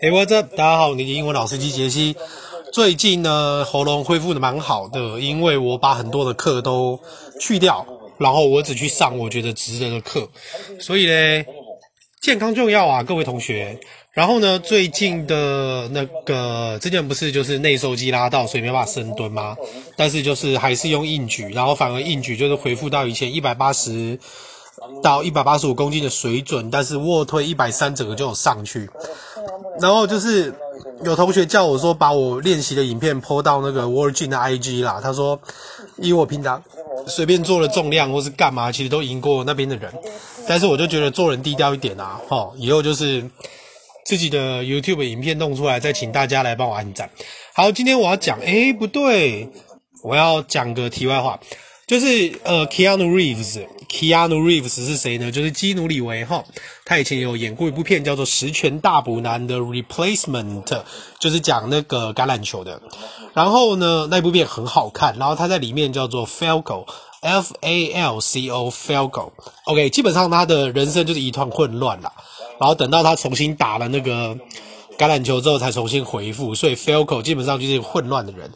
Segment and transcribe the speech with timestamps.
[0.00, 0.56] Hey, what's up？
[0.56, 2.16] 大家好，你的英文老司机杰西。
[2.72, 6.98] 最近呢，喉咙恢复得蛮好的，因为我把很多的课都
[7.38, 10.26] 去掉，然后我只去上我觉得值得的课。
[10.80, 11.44] 所以呢，
[12.22, 13.78] 健康重要啊，各位同学。
[14.12, 19.54] 然后呢，最近的那个之前不是就是内收肌拉到，所以没办法深蹲吗？
[19.98, 24.18] 但是就是还是用硬举，然后反而硬举就是恢复到以前一百八十
[25.02, 28.88] 到一百八十五公斤的水准，但是卧推一百三整个就有上去。
[29.80, 30.52] 然后就是
[31.04, 35.00] 有同学叫我说把我练习的影片 po 到那个 Word Gym 的 IG 啦。
[35.02, 35.38] 他说，
[35.96, 36.62] 以我平常
[37.06, 39.92] 随便做的重量或是干嘛，其实都赢过那边的人。
[40.48, 43.24] 但是我就觉得做人低调一点啊，吼，以后就是
[44.04, 47.08] 自己的 YouTube 影片弄出来，再请大家来帮我按赞。
[47.54, 49.48] 好，今天我要讲，诶，不对，
[50.02, 51.38] 我要讲个题外话。
[51.86, 53.06] 就是呃，Keanu
[53.88, 55.32] Keanu Reeves 是谁呢？
[55.32, 56.44] 就是基努里维哈，
[56.84, 60.64] 他以前有演过一部片叫做《十全大补男的 Replacement》，
[61.18, 62.80] 就是讲那个橄榄球的。
[63.34, 69.32] 然后呢，那部片很好看，然后他在里面叫做 Falco，F A L C O，Falco。
[69.64, 72.12] OK，基本上他的人生就是一团混乱啦。
[72.60, 74.36] 然后等到他重新打了那个
[74.98, 76.54] 橄榄球之后，才重新恢复。
[76.54, 78.50] 所以 Falco 基本上就是混乱的人。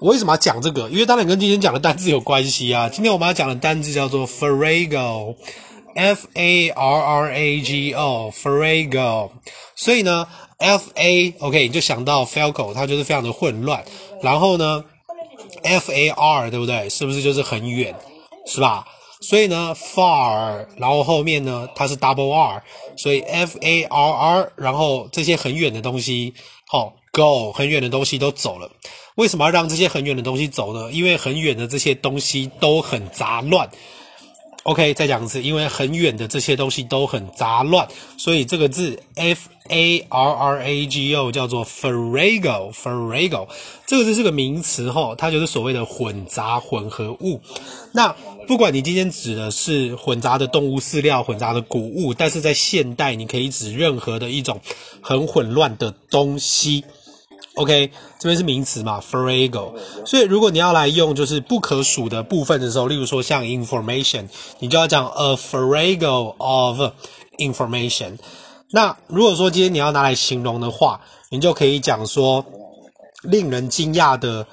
[0.00, 0.88] 我为什么要讲这个？
[0.90, 2.88] 因为当然跟今天讲的单字有关系啊。
[2.88, 9.30] 今天我们要讲的单字叫做 Farrago，F A R R A G O，Farrago。
[9.74, 13.84] 所以呢，F A OK 你就想到 Falco，它就是非常的混乱。
[14.22, 14.84] 然后呢
[15.64, 16.88] ，F A R 对不对？
[16.88, 17.92] 是不是就是很远，
[18.46, 18.86] 是吧？
[19.20, 22.62] 所以呢，far，然后后面呢，它是 double R，
[22.96, 26.34] 所以 F A R R，然后这些很远的东西，
[26.68, 28.70] 好、go，很远的东西都走了。
[29.16, 30.92] 为什么要让这些很远的东西走呢？
[30.92, 33.68] 因为很远的这些东西都很杂乱。
[34.64, 37.88] OK，再讲一次，因为很远的这些东西都很杂乱，
[38.18, 42.70] 所以这个字 F A R R A G O 叫做 Farrago。
[42.72, 43.48] farago，
[43.86, 47.40] 这个字是个名词吼，它就是所谓的混杂混合物。
[47.92, 48.14] 那
[48.46, 54.60] 不管你今天指的是混杂的动物饲料、混杂的谷物，但是在现代你可以指任何的一种
[55.00, 56.84] 很混乱的东西。
[57.58, 59.72] OK，这边是名词嘛，Farrago。
[60.06, 64.28] 所以如果你要来用就是不可数的部分的时候，例如说像 information，
[64.60, 66.80] 你就要讲 a farago of
[67.38, 68.16] information。
[68.70, 72.44] 那如果说今天你要拿来形容的话，你就可以讲说
[73.22, 74.46] 令人惊讶的